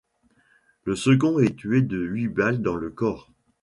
Le 0.83 0.95
second 0.95 1.37
est 1.37 1.55
tué 1.55 1.83
de 1.83 1.99
huit 1.99 2.27
balles 2.27 2.63
dans 2.63 2.73
le 2.75 2.89
corps. 2.89 3.31